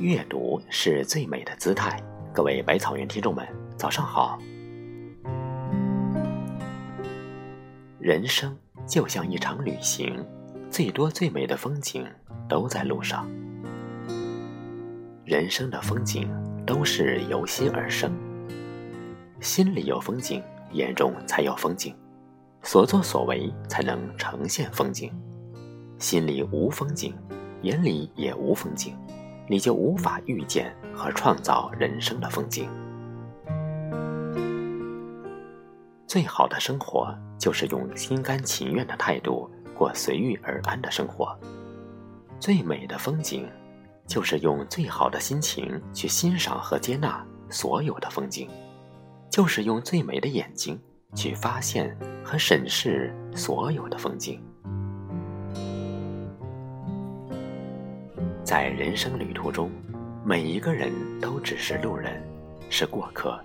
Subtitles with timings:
[0.00, 2.02] 阅读是最美的姿态。
[2.32, 4.38] 各位百草园听众们，早上好。
[7.98, 8.56] 人生
[8.86, 10.26] 就像一场旅行，
[10.70, 12.06] 最多最美的风景
[12.48, 13.28] 都在路上。
[15.22, 16.26] 人生的风景
[16.64, 18.10] 都是由心而生，
[19.38, 20.42] 心里有风景，
[20.72, 21.94] 眼中才有风景，
[22.62, 25.12] 所作所为才能呈现风景。
[25.98, 27.14] 心里无风景，
[27.60, 28.96] 眼里也无风景，
[29.50, 32.70] 你就无法遇见和创造人生的风景。
[36.06, 41.36] 最好的生活，就是用心甘情愿的态度过随遇而安的生活。
[42.38, 43.46] 最美的风景。
[44.06, 48.50] 就是用最好的心情去欣赏和接纳所有的风景，
[49.30, 50.76] 就是用最美的眼睛
[51.14, 54.42] 去发现和审视所有的风景。
[58.50, 59.70] 在人生旅途中，
[60.24, 62.20] 每一个人都只是路人，
[62.68, 63.40] 是过客。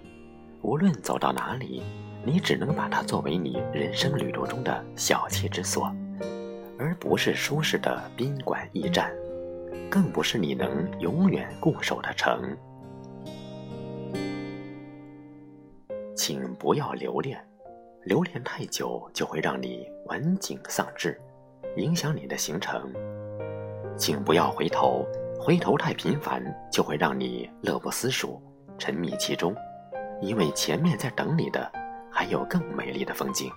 [0.63, 1.83] 无论走到哪里，
[2.25, 5.95] 你只能把它作为你人生旅途中的小憩之所，
[6.79, 9.13] 而不是舒适的宾馆驿站。
[9.91, 12.57] 更不是你能永远固守的城。
[16.15, 17.39] 请不要留恋，
[18.05, 21.21] 留恋太久就会让你晚景丧志，
[21.77, 22.91] 影响你的行程。
[23.97, 25.05] 请不要回头，
[25.39, 28.41] 回头太频繁就会让你乐不思蜀，
[28.77, 29.55] 沉迷其中，
[30.21, 31.71] 因为前面在等你的
[32.11, 33.51] 还有更美丽的风景。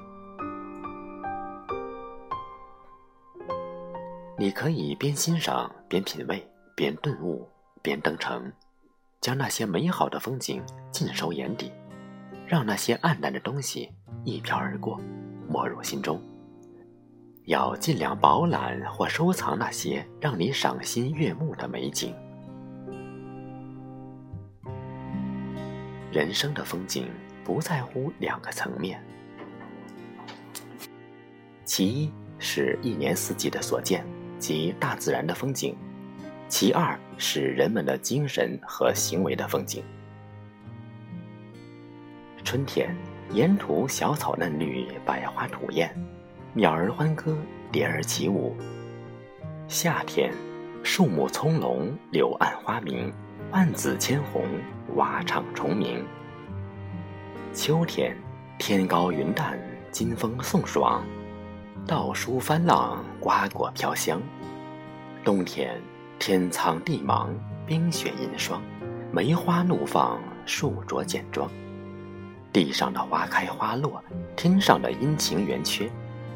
[4.38, 7.48] 你可以边欣赏边品味，边顿悟
[7.82, 8.52] 边登城，
[9.20, 11.72] 将那些美好的风景尽收眼底，
[12.46, 13.90] 让那些暗淡的东西
[14.22, 15.00] 一飘而过，
[15.48, 16.22] 没入心中。
[17.48, 22.14] 要尽量饱览或收藏那些让你赏心悦目的美景。
[26.12, 27.08] 人生的风景
[27.42, 29.02] 不在乎两个层面，
[31.64, 34.04] 其一是一年四季的所见。
[34.38, 35.76] 及大自然的风景，
[36.48, 39.82] 其二是人们的精神和行为的风景。
[42.44, 42.94] 春天，
[43.32, 45.92] 沿途小草嫩绿，百花吐艳，
[46.54, 47.36] 鸟儿欢歌，
[47.70, 48.54] 蝶儿起舞；
[49.68, 50.32] 夏天，
[50.82, 53.12] 树木葱茏，柳暗花明，
[53.52, 54.42] 万紫千红，
[54.96, 56.02] 蛙唱虫鸣；
[57.52, 58.16] 秋天，
[58.58, 59.58] 天高云淡，
[59.92, 61.04] 金风送爽。
[61.86, 64.20] 稻菽翻浪，瓜果飘香。
[65.22, 65.78] 冬天，
[66.18, 67.28] 天苍地茫，
[67.66, 68.62] 冰雪银霜，
[69.12, 71.48] 梅花怒放，树着剪装。
[72.50, 74.02] 地上的花开花落，
[74.34, 75.88] 天上的阴晴圆缺，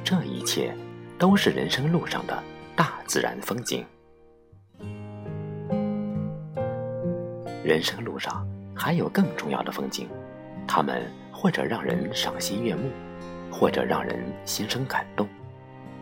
[0.04, 0.74] 这一切，
[1.18, 2.42] 都是人生路上的
[2.74, 3.86] 大自然风景。
[7.64, 10.08] 人生路上还有更重要的风景，
[10.66, 12.90] 它们或者让人赏心悦目，
[13.50, 15.28] 或者让人心生感动。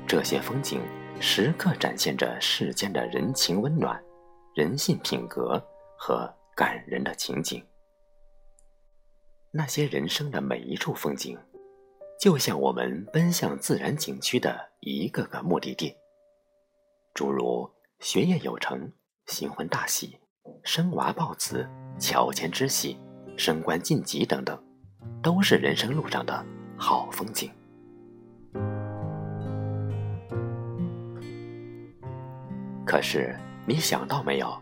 [0.07, 0.81] 这些风景
[1.21, 4.03] 时刻展现着世间的人情温暖、
[4.55, 5.63] 人性品格
[5.99, 7.63] 和感人的情景。
[9.51, 11.37] 那些人生的每一处风景，
[12.21, 15.97] 就像我们奔向自然景区的一个个目的地。
[17.15, 17.67] 诸如
[17.99, 18.93] 学业有成、
[19.25, 20.19] 新婚大喜、
[20.63, 21.67] 生娃抱子、
[21.99, 22.99] 乔迁之喜、
[23.39, 24.63] 升官晋级等等，
[25.23, 26.45] 都是人生路上的
[26.77, 27.51] 好风景。
[32.85, 34.55] 可是，你想到没有？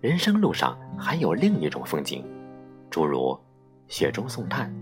[0.00, 2.24] 人生路上还有另一种风景，
[2.88, 3.36] 诸如
[3.88, 4.72] 雪中送炭、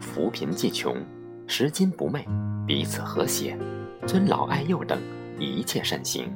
[0.00, 0.96] 扶贫济穷、
[1.46, 2.26] 拾金不昧、
[2.66, 3.56] 彼此和谐、
[4.06, 5.00] 尊老爱幼等
[5.38, 6.32] 一切善行。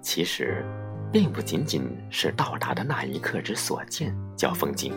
[0.00, 0.64] 其实，
[1.12, 4.92] 并不仅仅是到达的那一刻之所见叫风景。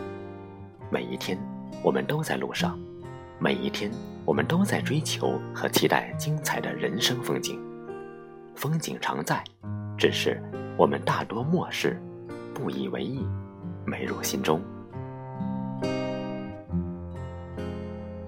[0.90, 1.38] 每一天，
[1.82, 2.78] 我们都在路上；
[3.38, 3.90] 每一天，
[4.24, 7.60] 我们都在追求和期待精彩的人生风景。
[8.54, 9.42] 风景常在，
[9.98, 10.42] 只是
[10.76, 12.00] 我们大多漠视，
[12.54, 13.26] 不以为意，
[13.84, 14.60] 没入心中。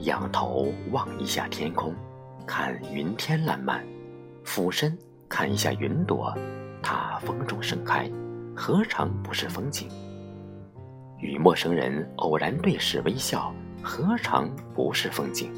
[0.09, 1.95] 仰头望一下天空，
[2.47, 3.83] 看云天烂漫；
[4.43, 4.97] 俯身
[5.29, 6.35] 看一下云朵，
[6.83, 8.11] 它风中盛开，
[8.57, 9.87] 何尝不是风景？
[11.19, 13.53] 与陌生人偶然对视微笑，
[13.83, 15.53] 何尝不是风景？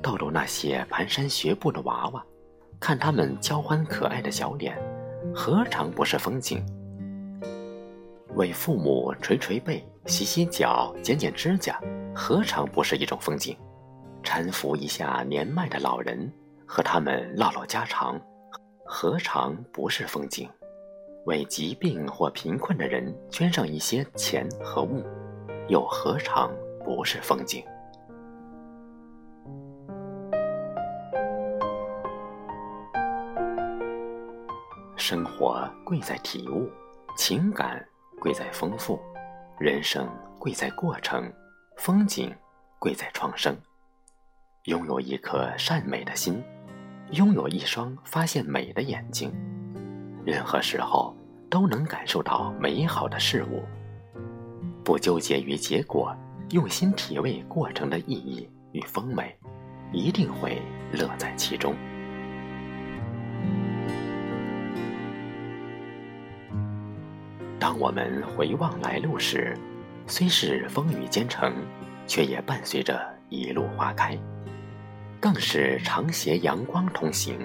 [0.00, 2.24] 逗逗那些蹒跚学步的娃娃。
[2.78, 4.78] 看他们娇欢可爱的小脸，
[5.34, 6.64] 何尝不是风景？
[8.36, 11.78] 为父母捶捶背、洗洗脚、剪剪指甲，
[12.22, 13.56] 何尝不是一种风景？
[14.22, 16.30] 搀扶一下年迈的老人，
[16.66, 18.20] 和他们唠唠家常，
[18.84, 20.46] 何尝不是风景？
[21.24, 25.02] 为疾病或贫困的人捐上一些钱和物，
[25.68, 26.52] 又何尝
[26.84, 27.64] 不是风景？
[34.94, 36.68] 生活贵在体悟，
[37.16, 37.82] 情感
[38.20, 39.00] 贵在丰富，
[39.58, 40.06] 人生
[40.38, 41.32] 贵在过程，
[41.80, 42.30] 风景
[42.78, 43.56] 贵在创生。
[44.64, 46.44] 拥有一颗善美的心，
[47.12, 49.32] 拥有一双发现美的眼睛，
[50.22, 51.16] 任何时候
[51.48, 53.64] 都能感受到美好的事物。
[54.84, 56.14] 不纠结于结果，
[56.50, 59.34] 用心体味过程的意义与丰美，
[59.90, 60.60] 一定会
[60.92, 61.74] 乐在其中。
[67.58, 69.56] 当我们回望来路时，
[70.10, 71.54] 虽是风雨兼程，
[72.04, 74.18] 却也伴随着一路花开。
[75.20, 77.38] 更是常携阳光同行。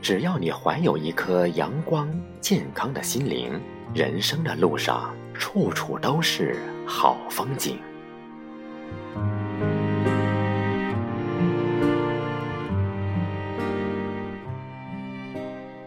[0.00, 2.10] 只要你怀有一颗阳光
[2.40, 3.60] 健康的心灵，
[3.94, 7.78] 人生的路上处处都是好风景。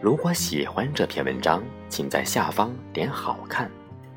[0.00, 3.68] 如果喜欢这篇文章，请在下方点好看，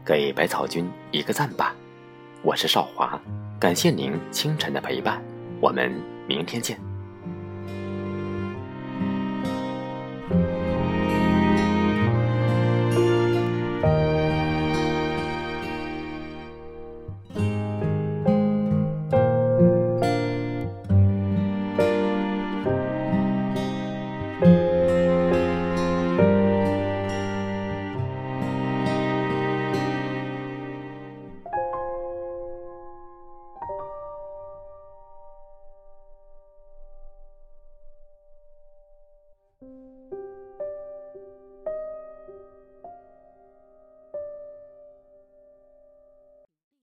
[0.08, 1.76] 给百草君一个赞吧。
[2.42, 3.20] 我是少华，
[3.60, 5.22] 感谢您清晨的陪伴，
[5.60, 5.92] 我们。
[6.26, 6.80] 明天见。